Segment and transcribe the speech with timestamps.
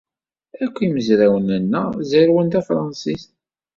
[0.63, 3.23] Akk imezrawen-nneɣ zerrwen tafṛansit.